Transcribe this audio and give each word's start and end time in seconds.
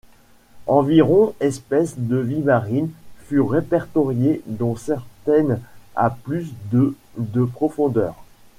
Environ 0.65 1.35
espèces 1.41 1.93
de 1.99 2.15
vie 2.17 2.39
marine 2.39 2.89
furent 3.27 3.51
répertoriées 3.51 4.41
dont 4.47 4.75
certaines 4.75 5.59
à 5.95 6.09
plus 6.09 6.49
de 6.71 6.95
de 7.19 7.45
profondeur. 7.45 8.15